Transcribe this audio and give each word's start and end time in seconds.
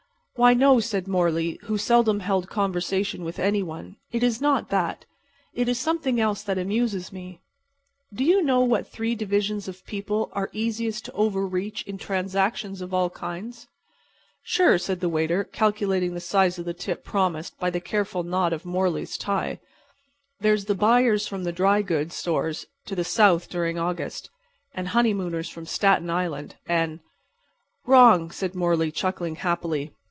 "Why, 0.35 0.55
no," 0.55 0.79
said 0.79 1.07
Morley, 1.07 1.59
who 1.65 1.77
seldom 1.77 2.21
held 2.21 2.49
conversation 2.49 3.23
with 3.23 3.37
any 3.37 3.61
one. 3.61 3.97
"It 4.11 4.23
is 4.23 4.41
not 4.41 4.69
that. 4.69 5.05
It 5.53 5.69
is 5.69 5.77
something 5.79 6.19
else 6.19 6.41
that 6.41 6.57
amuses 6.57 7.13
me. 7.13 7.41
Do 8.11 8.23
you 8.23 8.41
know 8.41 8.61
what 8.61 8.87
three 8.87 9.13
divisions 9.13 9.67
of 9.67 9.85
people 9.85 10.31
are 10.33 10.49
easiest 10.51 11.05
to 11.05 11.11
over 11.13 11.45
reach 11.45 11.83
in 11.83 11.99
transactions 11.99 12.81
of 12.81 12.91
all 12.91 13.11
kinds?" 13.11 13.67
"Sure," 14.41 14.79
said 14.79 14.99
the 14.99 15.09
waiter, 15.09 15.43
calculating 15.43 16.15
the 16.15 16.19
size 16.19 16.57
of 16.57 16.65
the 16.65 16.73
tip 16.73 17.03
promised 17.03 17.59
by 17.59 17.69
the 17.69 17.79
careful 17.79 18.23
knot 18.23 18.51
of 18.51 18.65
Morley's 18.65 19.17
tie; 19.19 19.59
"there's 20.39 20.65
the 20.65 20.73
buyers 20.73 21.27
from 21.27 21.43
the 21.43 21.51
dry 21.53 21.83
goods 21.83 22.15
stores 22.15 22.65
in 22.89 22.95
the 22.95 23.03
South 23.03 23.47
during 23.47 23.77
August, 23.77 24.31
and 24.73 24.87
honeymooners 24.87 25.49
from 25.49 25.67
Staten 25.67 26.09
Island, 26.09 26.55
and"— 26.67 26.99
"Wrong!" 27.85 28.31
said 28.31 28.55
Morley, 28.55 28.91
chuckling 28.91 29.35
happily. 29.35 29.91